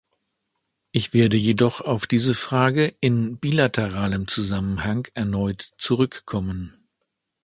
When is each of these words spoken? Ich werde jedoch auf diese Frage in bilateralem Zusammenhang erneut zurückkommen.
Ich 0.91 1.13
werde 1.13 1.37
jedoch 1.37 1.79
auf 1.81 2.07
diese 2.07 2.33
Frage 2.33 2.87
in 3.01 3.37
bilateralem 3.37 4.27
Zusammenhang 4.27 5.07
erneut 5.13 5.61
zurückkommen. 5.77 6.71